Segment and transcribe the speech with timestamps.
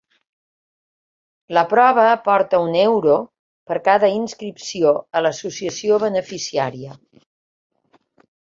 [1.57, 3.19] La prova aporta un euro
[3.73, 6.99] per cada inscripció a l’associació beneficiària.